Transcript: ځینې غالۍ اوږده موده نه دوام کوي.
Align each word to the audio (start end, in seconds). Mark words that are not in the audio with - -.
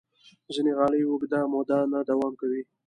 ځینې 0.53 0.71
غالۍ 0.77 1.01
اوږده 1.05 1.39
موده 1.53 1.77
نه 1.93 1.99
دوام 2.09 2.33
کوي. 2.41 2.61